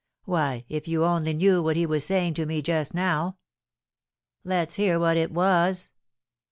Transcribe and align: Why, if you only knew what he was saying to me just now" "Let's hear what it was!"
Why, 0.25 0.65
if 0.67 0.87
you 0.87 1.05
only 1.05 1.33
knew 1.35 1.61
what 1.61 1.75
he 1.75 1.85
was 1.85 2.03
saying 2.05 2.33
to 2.33 2.47
me 2.47 2.63
just 2.63 2.95
now" 2.95 3.37
"Let's 4.43 4.73
hear 4.73 4.97
what 4.97 5.15
it 5.15 5.29
was!" 5.29 5.91